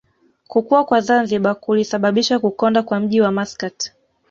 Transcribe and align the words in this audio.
Kukua 0.47 0.85
kwa 0.85 1.01
Zanzibar 1.01 1.55
kulisababisha 1.55 2.39
kukonda 2.39 2.83
kwa 2.83 2.99
mji 2.99 3.21
wa 3.21 3.31
Maskat 3.31 3.91